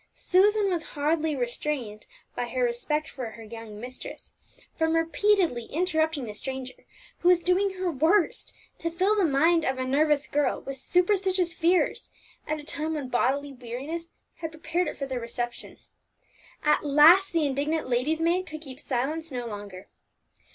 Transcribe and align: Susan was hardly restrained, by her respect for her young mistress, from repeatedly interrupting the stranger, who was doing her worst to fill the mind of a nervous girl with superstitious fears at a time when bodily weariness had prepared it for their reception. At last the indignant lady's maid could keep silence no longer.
Susan 0.13 0.67
was 0.67 0.81
hardly 0.97 1.35
restrained, 1.35 2.07
by 2.35 2.47
her 2.47 2.63
respect 2.63 3.07
for 3.07 3.29
her 3.29 3.43
young 3.43 3.79
mistress, 3.79 4.31
from 4.75 4.95
repeatedly 4.95 5.65
interrupting 5.65 6.25
the 6.25 6.33
stranger, 6.33 6.73
who 7.19 7.27
was 7.27 7.39
doing 7.39 7.73
her 7.75 7.91
worst 7.91 8.51
to 8.79 8.89
fill 8.89 9.15
the 9.15 9.23
mind 9.23 9.63
of 9.63 9.77
a 9.77 9.85
nervous 9.85 10.25
girl 10.25 10.59
with 10.61 10.77
superstitious 10.77 11.53
fears 11.53 12.09
at 12.47 12.59
a 12.59 12.63
time 12.63 12.95
when 12.95 13.09
bodily 13.09 13.53
weariness 13.53 14.07
had 14.37 14.49
prepared 14.49 14.87
it 14.87 14.97
for 14.97 15.05
their 15.05 15.19
reception. 15.21 15.77
At 16.63 16.83
last 16.83 17.31
the 17.31 17.45
indignant 17.45 17.87
lady's 17.87 18.21
maid 18.21 18.47
could 18.47 18.61
keep 18.61 18.79
silence 18.79 19.31
no 19.31 19.45
longer. 19.45 19.87